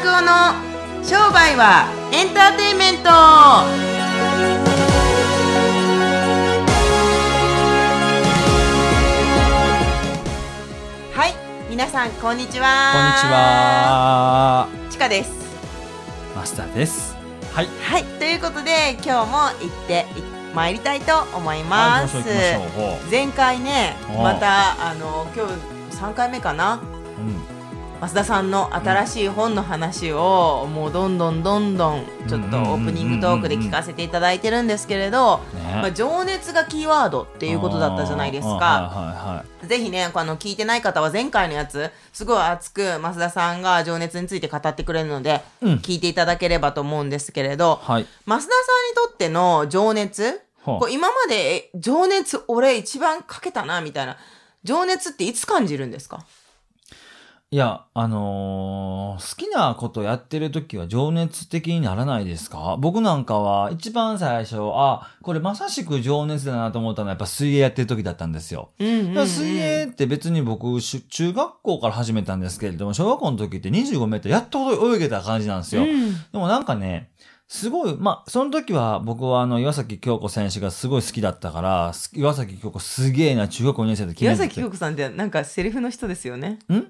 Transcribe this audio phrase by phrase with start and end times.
[0.00, 0.54] 拓夫の
[1.04, 3.66] 商売はエンターテインメントは
[11.26, 11.34] い
[11.68, 14.68] 皆さんこんにちはこんにちは。
[14.90, 15.32] ちかです
[16.34, 17.14] マスターです。
[17.52, 17.66] はい。
[17.66, 20.06] はいということで今日も行って
[20.54, 22.16] まいりたいと思います、
[23.10, 25.52] 前回ねおまたあの今日
[25.96, 26.80] 3回目かなう。
[27.20, 27.59] うん。
[28.00, 35.60] 増田さんの新しい本の話をもうどんどんどんどんちょっとオープニングトークで聞かせていただいてるんですけれど、ね。
[35.74, 39.44] まあ、情熱がキーワードっていうことだったじゃないですか。
[39.66, 48.00] ぜひね、あの、聞いてない方は前回のやつ、すごい熱く増田さんが情熱について語ってくれるので、うん聞いていただければと思うんですけれど、はい。
[48.00, 48.06] はい。
[48.26, 48.48] 増田さんに
[49.08, 54.16] とっての情熱、こう今までえ情熱俺一番かけたな、みたいな。
[54.64, 56.24] 情熱っていつ感じるんですか？
[57.52, 62.76] いや、あのー好きなことやってる時は情熱的にならないですか？
[62.78, 68.70] 僕なんかは一番最初、あ、これまさしく情熱だなと思ったのはやっぱ水泳やってる時だったんですよ。
[68.78, 69.26] うんうん、うん。
[69.26, 75.82] 水泳って別に僕、し中学校から始めたんですけれども、小学校の時って25メートルやっと泳げた感じなんですよ。
[75.82, 77.10] うんでもなんかね、
[77.48, 86.60] すごい、まあ、その時は僕はあの、岩崎京子選手がすごい好きだったから、す岩崎京子すげえな、中学校2年生で決めてて岩崎京子さんってなんかセリフの人ですよね。
[86.72, 86.84] ん？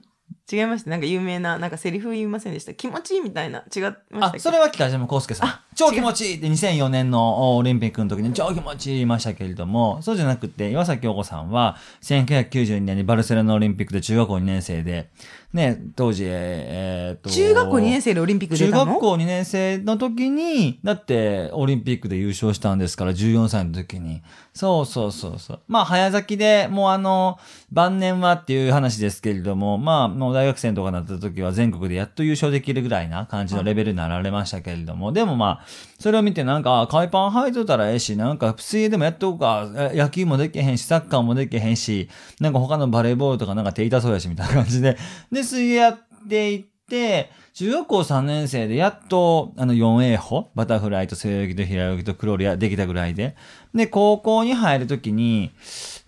[0.50, 0.90] 違いました。
[0.90, 2.74] なんか有名な、なんかセリフ言いませんでした。
[2.74, 3.64] 気持ちいいみたいな。
[3.74, 5.64] 違いましたっあ、けそれは北島康介さんあ。
[5.80, 15.08] 超気持ちいいって2004年のオリンピックの時に超気持ちいい言いましたけれども、そうじゃなくて、岩崎京子さんは1992年にバルセロナオリンピックで中学校2年生で、
[15.54, 18.86] ね、当時、えーっと、中学校2年生でオリンピック出中たの？
[18.92, 24.22] 学校2年生の時に、だってオリンピックで優勝したんですから、14歳の時に。
[24.52, 25.60] そうそうそうそう。
[25.66, 27.38] まあ、早咲きで、もうあの、
[27.72, 35.66] 晩年はっていう話ですけれども、まあ、もう大学生とかになった時は全国でやっと優勝できるぐらいな感じのレベルになられましたけれども、でもまあ、
[35.98, 42.08] それを見てなんか、海パン履いとったらええし、なんか水泳でもやっとこうか、野球もできへんし、サッカーもできへんし、
[42.40, 44.96] なんか他のバレーボールとかなんか手痛そうやし、みたいな感じで。
[45.30, 45.98] で、水泳やっ
[46.28, 53.36] ていって、中学校3年生でやっと、あの 4A 歩、バタフライと背泳ぎと平泳ぎとクロールやできたぐらいで。
[53.74, 55.50] で、高校に入るときに、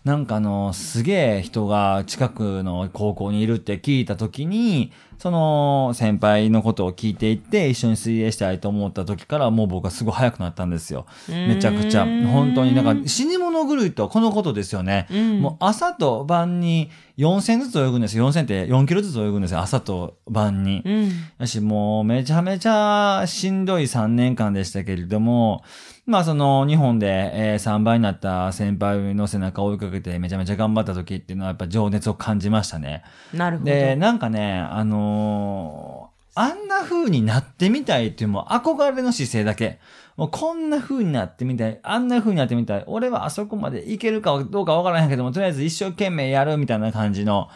[0.04, 11.06] なんかあの、すげえ人が近くの高校にいるって聞いたときに、その先輩のことを聞いていって、一緒に水泳したいと思った時からもう僕はすごい速くなったんですよ。
[11.28, 12.04] めちゃくちゃ。
[12.04, 15.06] 本当になんか死に物狂いとはこのことですよね。
[15.12, 18.28] うんもう朝と晩に4戦ずつ泳ぐんですよ。
[18.28, 19.60] 4戦って4キロずつ泳ぐんですよ。
[19.60, 20.82] 朝と晩に。
[20.84, 21.12] うん。
[21.38, 25.62] やし、もうめちゃめちゃしんどい3年間でしたけれども、
[26.04, 33.04] まあその日本で、えー3倍になった先輩の背中を追いかけてめちゃめちゃ頑張った時っていうのはやっぱ情熱を感じましたね。
[33.32, 33.70] なるほど。
[33.70, 39.80] で、なんかね、あのーあんな風になってみたいっていうもう憧れの姿勢だけ。
[40.16, 41.78] もうこんな風になってみたい。
[41.82, 42.84] あんな風になってみたい。
[42.86, 47.48] 俺はあそこまでいけるかどうかわからへんけども、とりあえず一生懸命やるみたいな感じの、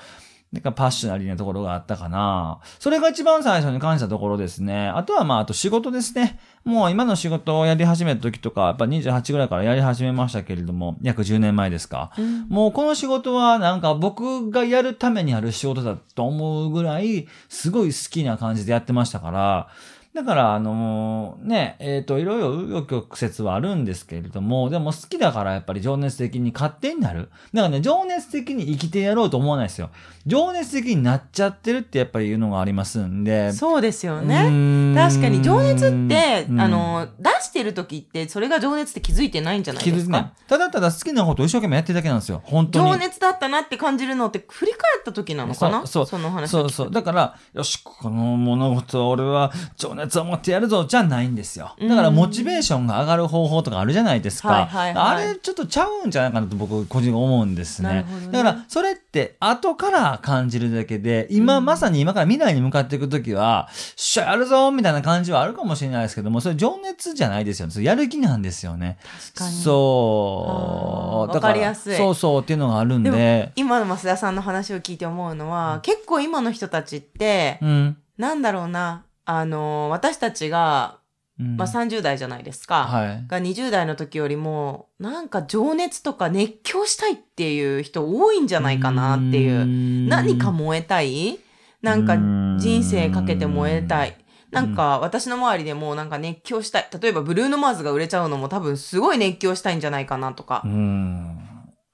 [0.57, 2.61] なんかパッショナリーなところがあったかな。
[2.79, 4.89] それが一番最初に感じたところですね。
[4.89, 6.41] あとはまあ、あと仕事ですね。
[6.65, 12.11] もう今の仕事をやり始めた時とか、やっぱ28ぐらいからやり始めましたけれども、約10年前ですか。
[12.19, 19.69] うんもうこの仕事はなんか僕がやるためにある仕事だと思うぐらい、すごい好きな感じでやってましたから、
[20.17, 27.29] だから、あのね、えっ、と、いろいろ紆余曲折はあるんですけれども、でも好きだからやっぱり情熱的に勝手になる。
[27.53, 29.91] だからね、情熱的に生きてやろうと思わないですよ。
[30.27, 33.53] 情熱的になっちゃってるってやっぱりいうのがありますんで。
[33.53, 34.95] そうですようね。
[34.97, 40.49] 確かに情熱って、うんあの、出してる時って、それが情熱って気づいてないんじゃない気づいてないですか。
[40.49, 42.41] ただただ好きなことを一生懸命やってるだけなんですよ。
[42.45, 42.93] 本当に。
[42.93, 45.87] 情熱だったなって感じるのって振り返った時なのかな？
[45.87, 46.91] そうそうの話そうそう。
[46.91, 51.75] だから、よし、この物事は俺は情熱を持ってやるぞ、じゃないんですよ。
[51.81, 54.69] だから、モチベーションが上がる方法とかあるじゃないですか。
[54.73, 58.05] あれ、ちょっとちゃうんじゃないかなと僕、個人思うんですね。
[58.05, 67.83] ねだから、それって後から感じるだけで、今、まさに今から未来に向かっていくときは、しゃやるぞみたいな感じはあるかもしれないですけども、それ情熱じゃないですよね。
[67.83, 68.99] やる気なんですよね。
[69.35, 71.31] 確かにそう。
[71.31, 73.53] あーだからわかりやすいそうそうっていうのがあるんで。
[73.57, 77.97] 今の増田さんの話を聞いて思うのは、結構今の人たちって、うん。
[78.19, 80.99] なんだろうな、あの、私たちが、
[81.39, 82.85] うんまあ、30代じゃないですか。
[82.85, 83.27] はい。
[83.29, 90.09] が20代の時よりも、なんか情熱とか熱狂したいっていう人多いんじゃないかなっていう。
[90.09, 91.39] 何か燃えたい？
[91.83, 92.17] なんか
[92.59, 94.17] 人生かけて燃えたい。
[94.51, 96.89] なんか私の周りでもなんか熱狂したい。
[97.01, 100.69] 例えばブルーノマーズが売れちゃうのも多分すごい熱狂したいんじゃないかなとかう。
[100.69, 101.36] ん。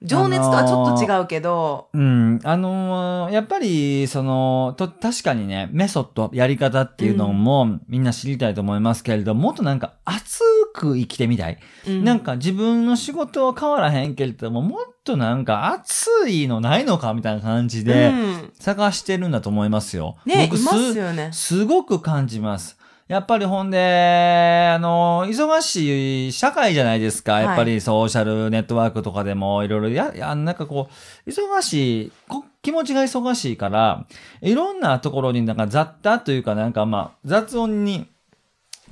[0.04, 2.40] 情熱とはちょっと違うけど、うん。
[2.44, 10.40] あのーやっぱり、その、と、確かにね、メソッド、やり方っていうのも、みんな知りたいと思いますけれど、もっとなんか熱
[10.74, 11.58] く生きてみたい。
[11.86, 20.16] うんなんか自分の仕事は変わらへんけれども、もっとなんか熱いのないのかみたいな感じで、うん探してるんだと思いますよ。
[20.24, 21.30] ね、い僕ますよね。
[21.32, 22.76] すごく感じます。
[23.12, 27.34] やっぱりほんで、あの、忙しい社会じゃないですか。
[27.34, 30.88] はいやっぱりソーシャルネットワークとかでもいろいろや、や、なんかこ
[31.26, 34.06] う、忙しい、こ気持ちが忙しいから、
[34.40, 38.06] いろんなところになんか雑多というかなんかまあ雑音に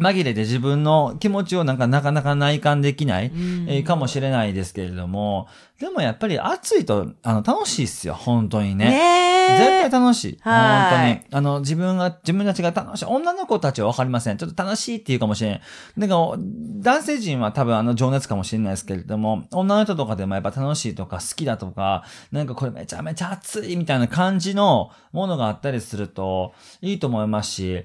[0.01, 5.49] 紛れて自分の気持ちをなんかなかなか内観できない、うんえーかもしれないですけれども、
[5.81, 8.15] でもやっぱり暑いとあの楽しいっすよ。
[8.15, 8.85] 本当にね。
[8.91, 10.39] ね絶対楽しい。
[10.41, 11.21] はい本当に。
[11.33, 13.05] あの、自分が、自分たちが楽しい。
[13.07, 14.37] 女の子たちはわかりません。
[14.37, 15.61] ちょっと楽しいっていうかもしれん。
[15.97, 26.53] なんか、男性陣は多分あの情熱かもしれないですけれども、女の人とかでもやっぱ楽しいとか好きだとか、なんかこれめちゃめちゃ熱いみたいな感じのものがあったりすると
[26.83, 27.85] いいと思いますし、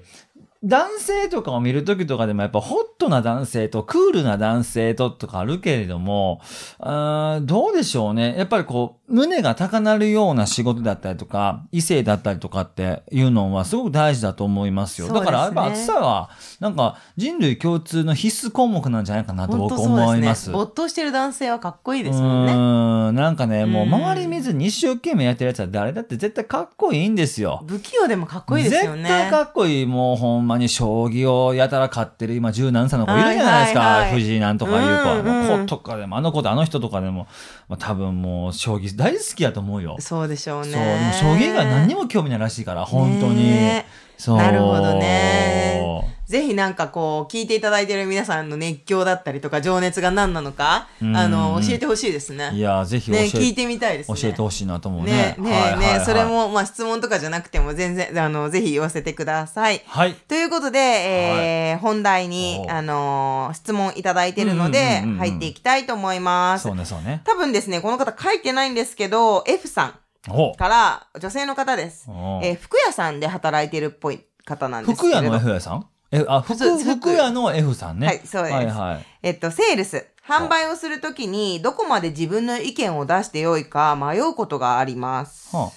[0.66, 6.40] 男性とかを見るときとかでもやっぱホットな男性とクールな男性ととかあるけれども、
[6.78, 8.34] あーどうでしょうね。
[8.36, 15.06] やっぱりこう、胸が高鳴るような仕事だったりとか、異性だったりとかっていうのはすごく大事だと思いますよ。
[15.06, 16.30] すねだからやっぱ暑さは、
[16.60, 20.50] なんか人類共通の必須項目なんじゃないかなと本僕思います。
[20.50, 22.52] 没頭してる男性はかっこいいですうもんね。
[22.52, 27.64] ーん、なんかね、もううん周り見ずに一生懸命やってるやつは誰だって絶対かっこいいんですよ。
[27.66, 29.02] 不器用でもかっこいいですよね。
[29.02, 29.86] 絶対かっこいい。
[29.86, 33.80] もうほんまに将棋をやたら勝ってる今十何歳の子いるじゃないですか。
[33.80, 35.20] はいはいはい藤井なんとかいう子は。
[35.20, 37.26] うんうんもう子とかでも、あの子とあの人とかでも、
[37.68, 39.96] まあ、多分もう将棋大好きやと思うよ。
[40.00, 40.72] そうでしょうね。
[40.72, 41.28] そう。
[41.28, 43.44] でも将棋以外何にも興味ないらしいから、本当に。
[43.44, 44.36] ねそう。
[44.38, 45.85] なるほどね
[46.26, 52.50] ぜひなんかこう、聞いていただいてる皆さんの熱狂だったりとか、情熱が何なのか、うんあの、教えてほしいですね。
[52.52, 54.20] いや、ぜひ教ね、え,、聞いてみたいですね。
[54.20, 55.36] 教えてほしいなと思うね。
[55.38, 56.24] ね、ね、はいはいはいね、それ。
[56.24, 59.82] も、まあ質問とかじゃなくても全然、あの、ぜひ言わせてください。
[59.86, 60.14] はい。
[60.14, 66.76] ということで、えー本題にあのー質問いただいてるので入っていきたいと思いますそう。
[66.76, 67.22] ね、そうね。
[67.24, 69.94] 多分ですね、この方書いてないんですけど、F さ
[70.28, 72.06] おんから、女性の方です。
[72.08, 75.20] おえー服屋さんで働いてるっぽい方なんですけれど。
[75.20, 75.86] 服屋の F 屋さん？
[76.12, 78.06] え、あ、服、そう服服屋の F さんね。
[78.06, 79.06] はいそうですはいはい。
[79.22, 80.06] えっと、セールス。
[80.26, 85.54] 販売をするときに、どこまで自分の意見を出してよいか迷うことがあります。
[85.54, 85.70] は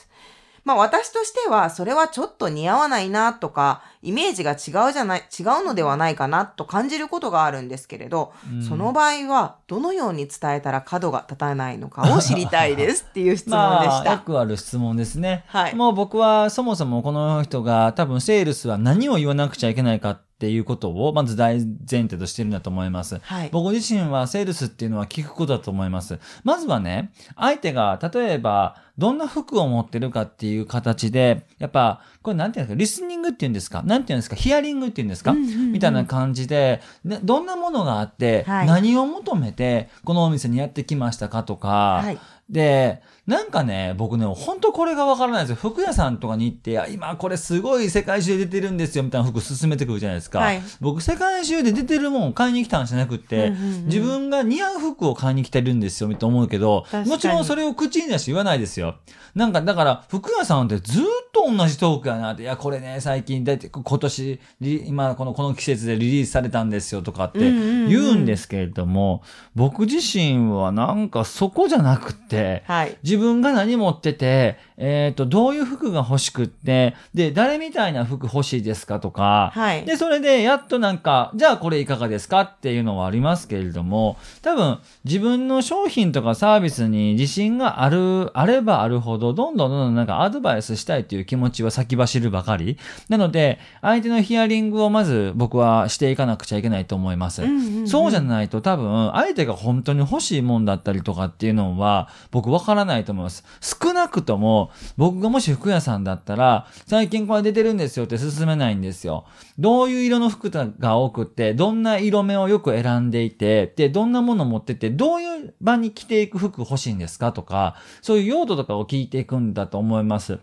[0.65, 14.11] まあ私としては、それはちょっと似合わないなとか、イメージが違うじゃない、違うのではないかなと感じることがあるんですけれど、うんその場合は、どのように伝えたら角が立たないのかを知りたいですっていう質問でしまあ、た。
[14.13, 15.43] よくある質問ですね。
[15.47, 21.57] はいもう僕はそもそもこの人が多分セールスは何を言わなくちゃいけないかっていうことをまず大
[21.89, 23.19] 前提としてるんだと思います。
[23.21, 23.49] はい。
[23.51, 26.19] 僕自身はセールスっていうのは聞くことだと思います。
[26.43, 33.81] まずはね、相手が例えばどんな服を持ってるかっていう形で、やっぱ、これなんていうんですか、リスニングっていうんですか？
[33.81, 34.35] なんていうんですか？
[34.35, 42.17] ヒアリングっていうんですか、うんうんうんみたいな感じで、ねどんなものがあって、はい何を求めてこのお店にやってきましたかとか、はい。
[42.49, 45.55] で、なんかね、僕ね、本当これがわからないですよ。
[45.57, 50.39] 服屋さんとかに行って、今これすごい世界中で出てるんですよ、みたいな服勧めてくるじゃないですか。
[50.39, 58.95] はい僕、世界中で出てるもんを買いに来たんじゃなくって、うんうんうん自分が似合う服を買いに来てるんですよ、と思うけどもちろんそれを口に出して言わないですよ。
[59.35, 69.21] なんか、だから、服屋さんってずっと同じトークやなって、いや、これね、最近、だいたい今年、リ今、この、この季節でリリースされたんですよ、とかって言うんですけれども、
[69.55, 72.97] 僕自身はなんかそこじゃなくって、はい。
[73.03, 79.83] 自自分が何持ってて、えっ、と、どういう服が欲しくって、で、誰みたいな服欲しいですかとか、はい。
[79.83, 92.77] で、それで、やっとなんか、じゃあこれいかがですかっていうのはありますけれども、多分、自分の商品とかサービスに自信がある、あればあるほど、どんどんどんどんなんかアドバイスしたいという気持ちは先走るばかり。
[93.09, 97.43] なので、相手のヒアリングをまず僕はしていかなくちゃいけないと思います。
[97.43, 103.43] うんうんうんそうじゃないと多分、相手が本当に欲しいもんだったりとかっていうのは、僕わからないと思います。
[103.61, 109.25] 少なくとも、僕がもし服屋さんだったら、最近これ出てるんですよって勧めないんですよ。
[109.57, 117.31] どういう色の服が多くって、どんな色目をよく選んでいて、で、どんなもの持ってて、どういう場に着ていく服欲しいんですか？
[117.31, 120.39] とか、そういう用途とかを聞いていくんだと思います。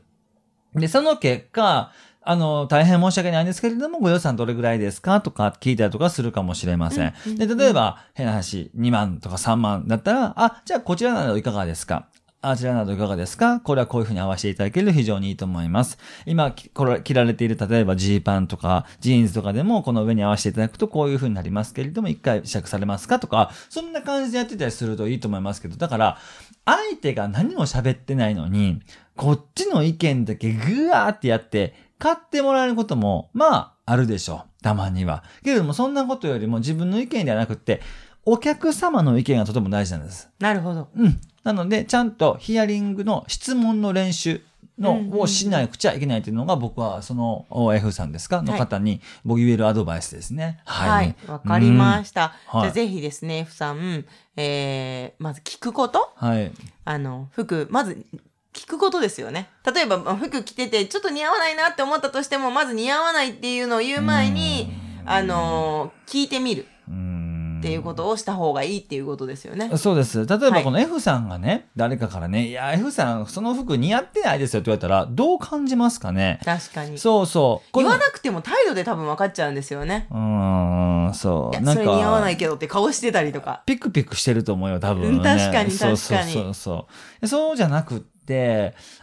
[0.75, 1.91] で、その結果、
[2.29, 5.21] あの、大変申し訳ないんですけれども、ご予算どれぐらいですか？
[5.21, 7.15] とか聞いたりとかするかもしれません。
[7.37, 12.09] で、例えば、変な話、2万とか3万だったら、あ、じゃあこちらなどいかがですか？
[12.49, 13.59] あちらなどいかがですか？
[13.59, 15.99] これはこういうふうに合わせていただけると非常にいいと思います。
[16.27, 26.19] 今、きこれ着られている、例えばジーパンとか、ジーンズとかでも、この上に合わせていただくとこういうふうになりますけれども、一回試着されますかとか、そんな感じでやってたりするといいと思いますけど、だから、
[26.65, 28.81] 相手が何も喋ってないのに、
[29.17, 34.63] こっちの意見だけぐわーってやって、買ってもらえることも、まあ、あるでしょう。
[34.63, 35.25] たまには。
[35.43, 37.81] けれども、そんなことよりも自分の意見ではなくって、
[38.25, 40.29] お客様の意見がとても大事なんです。
[40.41, 40.89] なるほど。
[40.97, 41.21] うん。
[41.47, 44.43] なので、ちゃんとヒアリングの質問の練習
[44.81, 50.59] の、うんうんうんをしなくちゃいけないというのが、僕は、その、F さんですかのはい方に、僕言えるアドバイスですね。
[50.65, 51.15] はい。
[51.29, 52.35] わ、かりましした。
[52.47, 54.05] はいじゃあぜひですね、F さん、
[54.37, 56.27] えー、まず聞くことた。
[56.27, 56.51] はい。
[56.85, 58.05] あの、服、まず、
[58.53, 59.49] 聞くことですよね。
[59.73, 64.73] 例えば、まあ服着てて、ちょっと似合わないなって思ったとしても、まず似合わないっていうのを言う前に、
[65.07, 67.26] あのー聞いてみるうん
[67.59, 69.71] っていうことをした方がいいっていうことですよね。
[69.77, 70.27] そうです。
[70.27, 76.41] 例えはいばこの F さんがね、誰かからね、いや、F さん、その服似合ってないですよって言われたら、どう感じますかね？
[76.45, 76.99] 確かに。
[76.99, 77.79] そうそう。
[77.79, 80.07] 言わなくても態度で多分分かっちゃうんですよね。
[80.11, 81.51] うーん、そ。
[81.55, 83.63] いうや、なんそれ似合わないか、けどって顔してたりとか。
[83.67, 85.19] ピクピクしてると思うよ、多分、ね。
[85.19, 86.87] うん確かにそうそう確かにそうそ
[87.23, 87.27] う。
[87.27, 88.16] そうじゃなくって、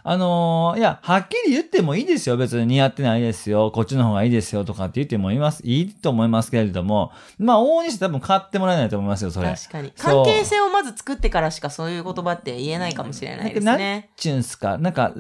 [0.04, 2.38] あのーいや、はっきり言ってもいいですよ。
[2.38, 3.72] 別に似合ってないですよ。
[3.72, 9.50] こっちの方がいいですよとかって言ってもいます、いいと思いますけれども、まあ、往々にして多分買ってもらえないと思いますよ、それ。
[9.50, 9.92] 確かに。
[9.98, 14.10] 関係性をまず作ってからしかそういう言葉って言えないかもしれないですなんね。
[14.18, 15.14] ちゅうんすか、なんか、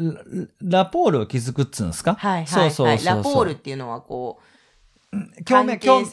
[0.62, 2.16] ララポールを築くっつうんすか？
[2.16, 2.72] はいはいはい。
[2.72, 4.44] そうそうそうラポールっていうのはこう、
[5.46, 6.06] 共鳴、共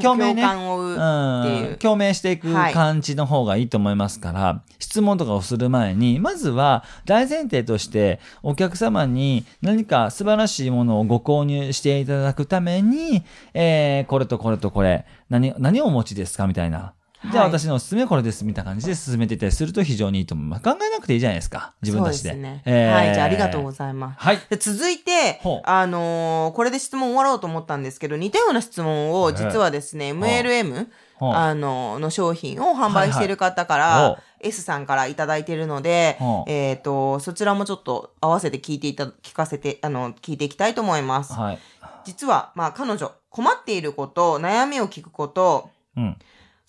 [0.00, 0.42] 共鳴ね。
[0.44, 1.76] ううん。
[1.78, 16.94] 共鳴していくはい感じの方がいいと思いますから、質問とかをする前に、まずは大前提としてお客様に何か素晴らしいものをご購入していただくために、えー、これとこれとこれ、何、何をお持ちですかみたいな。
[17.22, 20.62] じゃあはい私のおすすめはこれですみたいな感じで進めていったりすると非常にいいと思います。
[20.62, 21.74] 考えなくていいじゃないですか。
[21.82, 22.30] 自分たちで。
[22.30, 22.62] そうですね。
[22.64, 23.14] えーはい。
[23.14, 24.20] じゃあありがとうございます。
[24.20, 24.38] はい。
[24.48, 30.86] で続いてあのーこれで質問終わろうと思ったんですけど、似たような質問を、実はですね、MLM、
[31.20, 41.34] あのーの商品を販売している方から、はいはいほ S さんからいただいているのでえっ、と、そちらもちょっと合わせて聞いていた、聞かせて、あの、聞いていきたいと思います。
[41.34, 41.58] はい。
[42.04, 46.16] 実は、まあ、彼女、困っていること、悩みを聞くこと、うん。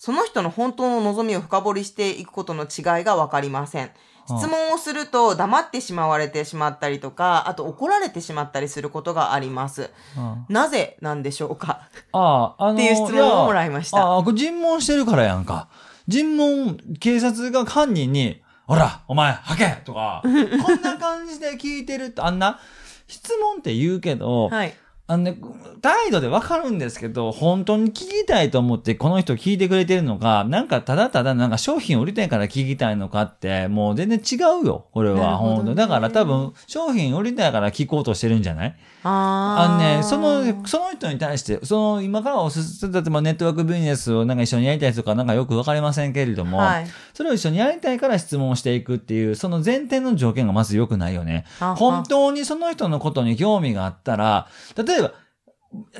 [0.04, 3.92] その人の本当の望みを深掘りしていくことの違いがわかりません。
[4.26, 9.90] 質問をすると黙ってしまわれてしまったりとか、あと怒られてしまったりすることがあります。
[10.18, 11.88] うんなぜなんでしょうか？
[12.10, 15.68] ああ、あのっていう質問をもらいましたああ、これ尋問してるからやんか。
[16.08, 22.58] 尋問、警察が犯人に、ほら、お前、吐けとか、 こんな感じで聞いてると、あんな、
[23.06, 24.74] 質問って言うけど、はい。
[25.08, 25.36] あのね、
[25.80, 35.38] 態度でわかるんですけど、本当に聞きたいと思ってこの人聞いてくれてるのか、なんかただただなんか商品売りたいから聞きたいのかって、もう全然違うよ、これは。
[35.38, 46.86] ほどね本当だから多分、商品売りたいから聞こうとしてるんじゃないあのね、その、その人に対して、その、今からおすすめ、例えばネットワークビジネスをなんか一緒にやりたいとか、なんかよくわかりませんけれども、はい。
[47.12, 51.44] それを一緒にやりたいから質問をしていくっていう、その前提の条件がまず良くないよね。
[51.60, 55.12] あ本当にその人のことに興味があったら、例えば、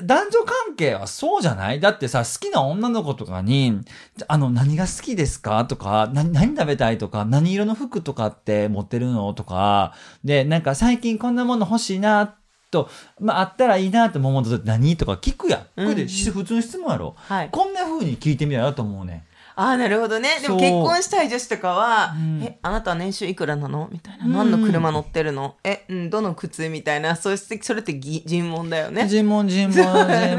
[0.03, 1.79] 男女関係はそうじゃない？
[1.79, 3.81] だってさ、好きな女の子とかに、
[4.27, 5.65] あの、何が好きですか？
[5.65, 9.33] とか、何、何食べたいとか、何色の服とかって持ってるの？
[9.33, 12.35] とか、で、なんか最近こんなもの欲しいな、
[12.73, 12.89] と、
[13.19, 14.97] まあ、あったらいいなと思うと何？
[14.97, 15.61] とか聞くやん。
[15.61, 17.15] これでし普通の質問やろ。
[17.15, 17.49] はい。
[17.51, 19.25] こんな風に聞いてみようと思うね。
[19.55, 20.39] ああ、なるほどね。
[20.41, 23.87] でも結婚したい女子とかは、うんえ、あなたは年収いくらなの？
[23.91, 24.25] みたいな。
[24.25, 25.55] うん何の車乗ってるの？
[25.63, 27.15] え、うん、どの靴みたいな？
[27.15, 29.07] そして、それってぎ尋問だよね。
[29.07, 29.75] 尋問、 尋問。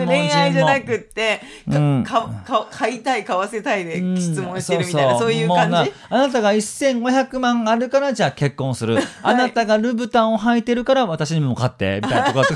[0.07, 1.41] 恋愛じゃなくって、
[1.71, 5.93] かうんかか買いたい、買わせたいでうん質問してるみたいな、そういう感じ？
[6.11, 8.99] あなたが1500万あるからじゃあ結婚する。
[9.23, 12.49] あなたがルブタンを履いてるから私にも買って、みたいなとか、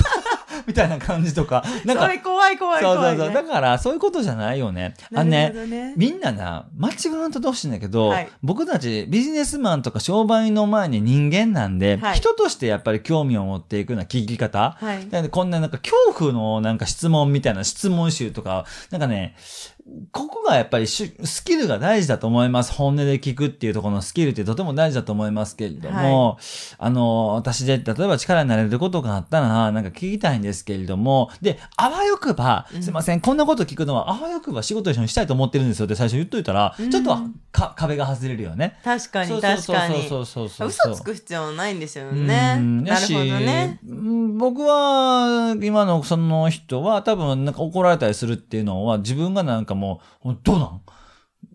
[0.69, 1.65] みたいな感じとか。
[1.85, 2.83] なんか怖い怖い怖い、ね。
[2.83, 3.35] そうそうそう。
[3.35, 4.95] だから、そういうことじゃないよね。
[5.15, 5.95] あのね。
[5.97, 15.09] みんなな、間違わんとどうしてんだけど、はい僕たちビジネスマンとか商売の前に人間なんで、はい人としてやっぱり興味を持っていくような聞き方、はい。
[15.09, 19.35] なんでこんななんか恐怖のなんか質問みたいな質問集とか、なんかね、
[20.13, 21.09] ここがやっぱりス
[21.45, 22.73] キルが大事だと思います。
[22.73, 26.39] 本音で聞くっていうところのスキルってとても大事だと思いますけれども、
[26.79, 37.17] あの、私で例えば力になれることがあったら、なんか聞きたいんですけれども、で、あわよくば、すいません、こんなこと聞くのは、あわよくば仕事一緒にしたいと思ってるんですよって最初言っといたら、うんちょっと
[37.53, 38.79] か壁が外れるよね。
[38.85, 40.09] 確かに、そうそうそう確かに。
[40.09, 40.93] そうそうそうそう。
[40.93, 42.57] 嘘つく必要ないんですよね。
[42.59, 43.79] うんなるほどね。。
[44.39, 50.81] 僕は、今のその人は多分なんか怒られたりするっていうのは自分がなんかもう、どうなん？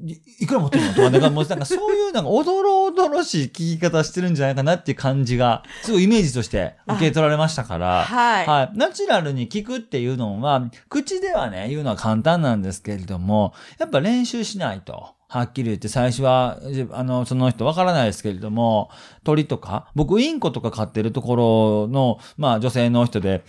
[0.06, 0.94] いいくら持ってるの？
[0.94, 8.46] とか、なんかもうなんかそういうなんかおどろおどろしい聞き方してるんじゃないかなっていう感じが、すごいイメージとして受け取られましたから、はい。
[8.46, 8.78] はい。
[8.78, 15.16] ナチュラルに聞くっていうのは、口ではね、言うのは簡単なんですけれども、やっぱ練習しないと。
[15.30, 18.92] はっきり言って最初は、じあの、その人わからないですけれども、
[19.24, 23.44] 鳥とか、僕インコとか飼ってるところの、まあ女性の人で、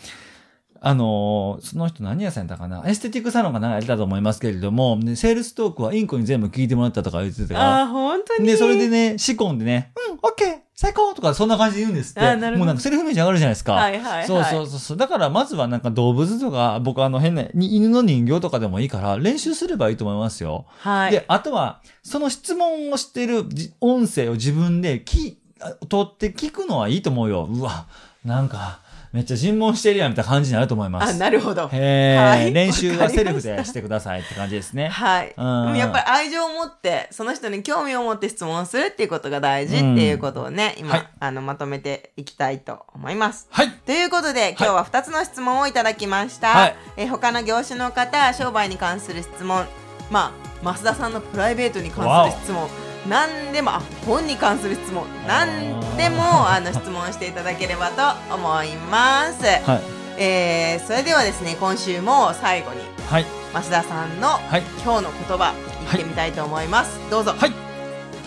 [0.86, 2.82] あのその人何屋さんやったかな？
[2.86, 8.46] エステティックサロンかなんかやってたと思いますけれども、ねセールストークはインコに全部聞いてもらったとか言ってたから、ああ、本当に？
[8.48, 12.20] で、それでね、仕込んでね、うん、オッケー最高とかそんな感じで言うんですって。
[12.20, 13.74] あなるほどもうなんかセルフイメージ上がるじゃないですか。
[13.74, 14.26] はいはいはい。
[14.26, 14.96] そうそうそう。
[14.96, 20.66] だからまずはなんか動物とか、僕あの変な、に犬の人形とかでもいいから練習すればいいと思いますよ。
[20.78, 21.12] はい。
[21.12, 27.48] で、あとは、その質問をしてるじ音声を自分で聞、あ取って聞くのはいいと思うよ。
[27.48, 27.86] うわ、
[28.24, 28.80] なんか、
[29.14, 31.16] めっちゃ尋問してるやんみたいな感じになると思いまあ、す。
[31.20, 31.68] なるほど。
[31.68, 34.88] へーはい練習はセルフでしてくださいって感じですね。
[34.88, 35.28] はい。
[35.28, 43.46] でうんもやっぱり愛情を持って、その人に興味を持って質問するっていうことが大事っていうことをね、今、はいあの、まとめていきたいと思います。
[43.52, 43.70] はい。
[43.86, 46.48] ということで、今日は2つの質問をいただきました。
[46.48, 49.64] はいえー他の業種の方、商売に関する質問、
[50.10, 50.32] ま
[50.64, 52.68] あ、増田さんのプライベートに関する質問、
[53.08, 59.44] 何でも、あ、本に関する質問、何でも、あの、質問していただければと思います。
[59.44, 59.82] はい。
[60.16, 62.80] えーそれではですね、今週も最後に、
[63.10, 63.26] はい。
[63.52, 64.62] 増田さんのはい。
[64.84, 65.54] 今日の言葉、
[65.92, 66.98] 言ってみたいと思います。
[67.10, 67.34] どうぞ。
[67.36, 67.52] はい。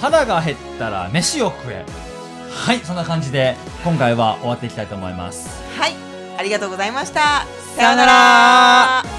[0.02, 1.86] 腹が減ったら飯を食え。
[2.52, 2.80] はい。
[2.80, 5.50] そんな感じで、今回は終わっていきたいと思います。
[5.80, 5.96] はい、
[6.38, 7.46] ありがとうございました。
[7.76, 9.17] さようなら